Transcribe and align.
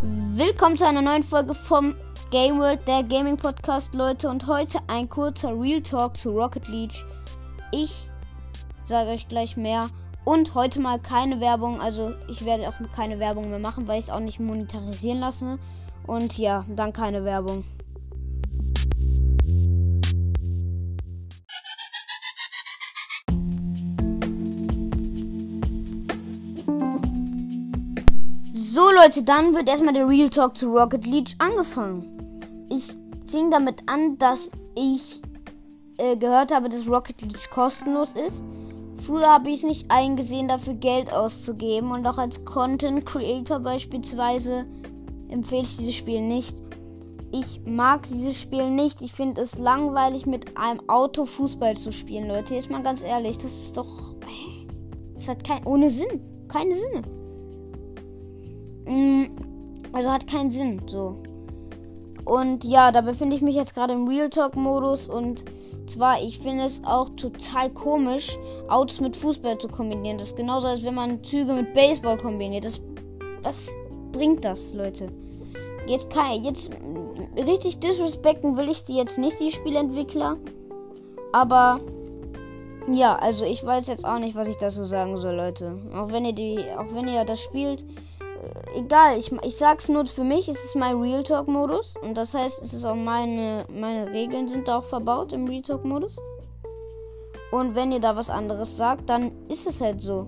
Willkommen 0.00 0.76
zu 0.76 0.86
einer 0.86 1.02
neuen 1.02 1.24
Folge 1.24 1.54
vom 1.54 1.96
Game 2.30 2.60
World, 2.60 2.86
der 2.86 3.02
Gaming 3.02 3.36
Podcast, 3.36 3.96
Leute. 3.96 4.28
Und 4.28 4.46
heute 4.46 4.78
ein 4.86 5.08
kurzer 5.08 5.60
Real 5.60 5.80
Talk 5.80 6.16
zu 6.16 6.30
Rocket 6.30 6.68
League. 6.68 7.04
Ich 7.72 8.08
sage 8.84 9.10
euch 9.10 9.26
gleich 9.26 9.56
mehr. 9.56 9.90
Und 10.24 10.54
heute 10.54 10.78
mal 10.78 11.00
keine 11.00 11.40
Werbung. 11.40 11.80
Also 11.80 12.12
ich 12.28 12.44
werde 12.44 12.68
auch 12.68 12.74
keine 12.94 13.18
Werbung 13.18 13.50
mehr 13.50 13.58
machen, 13.58 13.88
weil 13.88 13.98
ich 13.98 14.04
es 14.04 14.10
auch 14.10 14.20
nicht 14.20 14.38
monetarisieren 14.38 15.18
lasse. 15.18 15.58
Und 16.06 16.38
ja, 16.38 16.64
dann 16.68 16.92
keine 16.92 17.24
Werbung. 17.24 17.64
Leute, 29.00 29.22
dann 29.22 29.54
wird 29.54 29.68
erstmal 29.68 29.94
der 29.94 30.08
Real 30.08 30.28
Talk 30.28 30.56
zu 30.56 30.70
Rocket 30.70 31.06
League 31.06 31.36
angefangen. 31.38 32.66
Ich 32.68 32.96
fing 33.26 33.48
damit 33.48 33.82
an, 33.86 34.18
dass 34.18 34.50
ich 34.74 35.22
äh, 35.98 36.16
gehört 36.16 36.52
habe, 36.52 36.68
dass 36.68 36.88
Rocket 36.88 37.22
League 37.22 37.48
kostenlos 37.50 38.14
ist. 38.14 38.44
Früher 38.96 39.28
habe 39.28 39.50
ich 39.50 39.58
es 39.58 39.62
nicht 39.62 39.90
eingesehen, 39.90 40.48
dafür 40.48 40.74
Geld 40.74 41.12
auszugeben. 41.12 41.92
Und 41.92 42.04
auch 42.08 42.18
als 42.18 42.44
Content 42.44 43.06
Creator 43.06 43.60
beispielsweise 43.60 44.66
empfehle 45.28 45.62
ich 45.62 45.76
dieses 45.76 45.94
Spiel 45.94 46.22
nicht. 46.22 46.60
Ich 47.30 47.60
mag 47.66 48.02
dieses 48.08 48.40
Spiel 48.40 48.68
nicht. 48.68 49.00
Ich 49.00 49.12
finde 49.12 49.42
es 49.42 49.58
langweilig, 49.58 50.26
mit 50.26 50.58
einem 50.58 50.80
Auto 50.88 51.24
Fußball 51.24 51.76
zu 51.76 51.92
spielen, 51.92 52.26
Leute. 52.26 52.56
Ist 52.56 52.68
mal 52.68 52.82
ganz 52.82 53.04
ehrlich, 53.04 53.38
das 53.38 53.52
ist 53.52 53.76
doch. 53.76 54.16
Das 55.14 55.28
hat 55.28 55.44
kein. 55.44 55.64
ohne 55.66 55.88
Sinn. 55.88 56.20
Keine 56.48 56.74
Sinne. 56.74 57.17
Mm, 58.88 59.26
also 59.92 60.10
hat 60.10 60.26
keinen 60.26 60.50
Sinn, 60.50 60.82
so. 60.86 61.20
Und 62.24 62.64
ja, 62.64 62.92
da 62.92 63.00
befinde 63.00 63.36
ich 63.36 63.42
mich 63.42 63.54
jetzt 63.54 63.74
gerade 63.74 63.94
im 63.94 64.06
Real 64.06 64.28
Talk-Modus 64.28 65.08
und 65.08 65.44
zwar, 65.86 66.20
ich 66.20 66.38
finde 66.38 66.64
es 66.64 66.82
auch 66.84 67.08
total 67.10 67.70
komisch, 67.70 68.36
Autos 68.68 69.00
mit 69.00 69.16
Fußball 69.16 69.58
zu 69.58 69.68
kombinieren. 69.68 70.18
Das 70.18 70.28
ist 70.28 70.36
genauso, 70.36 70.66
als 70.66 70.82
wenn 70.84 70.94
man 70.94 71.24
Züge 71.24 71.52
mit 71.52 71.72
Baseball 71.72 72.18
kombiniert. 72.18 72.64
Das, 72.64 72.82
was 73.42 73.72
bringt 74.12 74.44
das, 74.44 74.74
Leute? 74.74 75.08
Jetzt 75.86 76.10
kann 76.10 76.42
jetzt 76.42 76.70
richtig 77.36 77.78
disrespekten 77.78 78.56
will 78.56 78.68
ich 78.68 78.84
die 78.84 78.96
jetzt 78.96 79.18
nicht, 79.18 79.40
die 79.40 79.50
Spielentwickler. 79.50 80.36
Aber 81.32 81.78
ja, 82.90 83.16
also 83.16 83.44
ich 83.44 83.64
weiß 83.64 83.88
jetzt 83.88 84.04
auch 84.04 84.18
nicht, 84.18 84.36
was 84.36 84.48
ich 84.48 84.56
dazu 84.56 84.84
sagen 84.84 85.16
soll, 85.16 85.34
Leute. 85.34 85.78
Auch 85.94 86.10
wenn 86.12 86.24
ihr 86.24 86.34
die, 86.34 86.58
auch 86.76 86.92
wenn 86.92 87.08
ihr 87.08 87.24
das 87.24 87.40
spielt, 87.42 87.84
egal, 88.74 89.18
ich, 89.18 89.32
ich 89.42 89.56
sag's 89.56 89.88
nur 89.88 90.06
für 90.06 90.24
mich, 90.24 90.48
es 90.48 90.64
ist 90.64 90.76
mein 90.76 91.00
Real 91.00 91.22
Talk 91.22 91.48
Modus 91.48 91.94
und 92.02 92.16
das 92.16 92.34
heißt, 92.34 92.62
es 92.62 92.74
ist 92.74 92.84
auch 92.84 92.94
meine 92.94 93.66
meine 93.72 94.12
Regeln 94.12 94.48
sind 94.48 94.68
da 94.68 94.78
auch 94.78 94.84
verbaut 94.84 95.32
im 95.32 95.46
Real 95.46 95.62
Talk 95.62 95.84
Modus. 95.84 96.16
Und 97.50 97.74
wenn 97.74 97.92
ihr 97.92 98.00
da 98.00 98.16
was 98.16 98.28
anderes 98.30 98.76
sagt, 98.76 99.08
dann 99.08 99.32
ist 99.48 99.66
es 99.66 99.80
halt 99.80 100.02
so. 100.02 100.26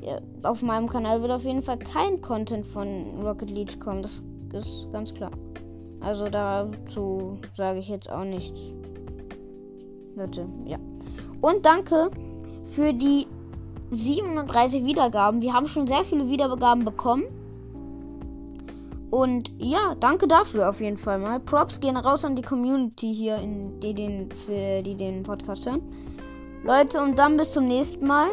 Ja, 0.00 0.18
auf 0.42 0.62
meinem 0.62 0.88
Kanal 0.88 1.22
wird 1.22 1.30
auf 1.30 1.44
jeden 1.44 1.62
Fall 1.62 1.78
kein 1.78 2.20
Content 2.20 2.66
von 2.66 3.22
Rocket 3.24 3.50
League 3.50 3.78
kommen, 3.78 4.02
das 4.02 4.22
ist 4.52 4.90
ganz 4.90 5.14
klar. 5.14 5.30
Also 6.00 6.28
dazu 6.28 7.38
sage 7.54 7.78
ich 7.78 7.88
jetzt 7.88 8.10
auch 8.10 8.24
nichts. 8.24 8.60
Leute, 10.16 10.46
ja. 10.64 10.78
Und 11.40 11.64
danke 11.64 12.10
für 12.64 12.92
die 12.92 13.26
37 13.90 14.84
Wiedergaben. 14.84 15.42
Wir 15.42 15.52
haben 15.52 15.66
schon 15.66 15.86
sehr 15.86 16.02
viele 16.02 16.28
Wiedergaben 16.28 16.84
bekommen. 16.84 17.24
Und 19.12 19.52
ja, 19.58 19.94
danke 20.00 20.26
dafür 20.26 20.70
auf 20.70 20.80
jeden 20.80 20.96
Fall 20.96 21.18
mal. 21.18 21.38
Props 21.38 21.80
gehen 21.80 21.98
raus 21.98 22.24
an 22.24 22.34
die 22.34 22.40
Community 22.40 23.14
hier, 23.14 23.36
in, 23.36 23.78
die, 23.78 23.92
den, 23.92 24.32
für, 24.32 24.80
die 24.80 24.96
den 24.96 25.22
Podcast 25.22 25.66
hören. 25.66 25.82
Leute, 26.64 26.98
und 27.02 27.18
dann 27.18 27.36
bis 27.36 27.52
zum 27.52 27.68
nächsten 27.68 28.06
Mal. 28.06 28.28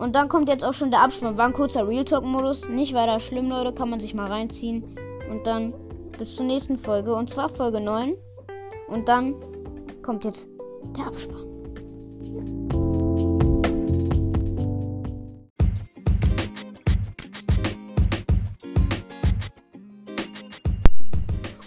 Und 0.00 0.16
dann 0.16 0.28
kommt 0.28 0.48
jetzt 0.48 0.64
auch 0.64 0.74
schon 0.74 0.90
der 0.90 1.02
Abspann. 1.02 1.38
War 1.38 1.46
ein 1.46 1.52
kurzer 1.52 1.86
Real 1.86 2.04
Talk-Modus. 2.04 2.68
Nicht 2.68 2.94
weiter 2.94 3.20
schlimm, 3.20 3.48
Leute. 3.48 3.72
Kann 3.72 3.90
man 3.90 4.00
sich 4.00 4.12
mal 4.12 4.26
reinziehen. 4.26 4.82
Und 5.30 5.46
dann 5.46 5.72
bis 6.18 6.34
zur 6.34 6.46
nächsten 6.46 6.76
Folge. 6.76 7.14
Und 7.14 7.30
zwar 7.30 7.48
Folge 7.48 7.80
9. 7.80 8.16
Und 8.88 9.08
dann 9.08 9.36
kommt 10.02 10.24
jetzt 10.24 10.48
der 10.96 11.06
Abspann. 11.06 11.46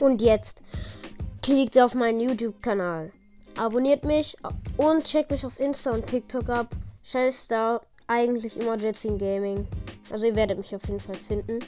Und 0.03 0.21
jetzt 0.21 0.61
klickt 1.41 1.79
auf 1.79 1.95
meinen 1.95 2.19
YouTube-Kanal. 2.19 3.13
Abonniert 3.57 4.03
mich 4.03 4.35
und 4.75 5.05
checkt 5.05 5.31
mich 5.31 5.45
auf 5.45 5.61
Insta 5.61 5.91
und 5.91 6.05
TikTok 6.05 6.49
ab. 6.49 6.75
Scheiß 7.03 7.47
da 7.47 7.79
eigentlich 8.05 8.59
immer 8.59 8.77
Jetsin 8.77 9.17
Gaming. 9.17 9.65
Also 10.11 10.25
ihr 10.25 10.35
werdet 10.35 10.57
mich 10.57 10.75
auf 10.75 10.85
jeden 10.89 10.99
Fall 10.99 11.15
finden. 11.15 11.59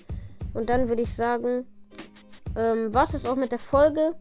Und 0.54 0.70
dann 0.70 0.90
würde 0.90 1.04
ich 1.04 1.14
sagen, 1.14 1.66
ähm, 2.58 2.94
was 2.94 3.14
ist 3.14 3.26
auch 3.26 3.38
mit 3.38 3.54
der 3.54 3.60
Folge? 3.60 4.16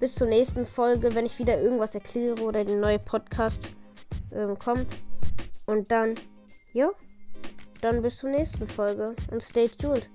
Bis 0.00 0.14
zur 0.14 0.28
nächsten 0.28 0.64
Folge, 0.64 1.14
wenn 1.14 1.26
ich 1.26 1.38
wieder 1.38 1.60
irgendwas 1.60 1.94
erkläre 1.94 2.40
oder 2.40 2.64
der 2.64 2.76
neue 2.76 2.98
Podcast 2.98 3.72
ähm, 4.32 4.58
kommt. 4.58 4.96
Und 5.66 5.92
dann, 5.92 6.14
ja, 6.72 6.88
dann 7.82 8.00
bis 8.00 8.16
zur 8.16 8.30
nächsten 8.30 8.66
Folge 8.66 9.14
und 9.30 9.42
stay 9.42 9.68
tuned. 9.68 10.08